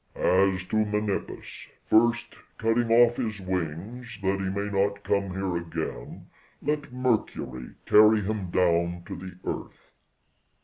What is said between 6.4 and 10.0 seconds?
let Mercury carry him down to the earth."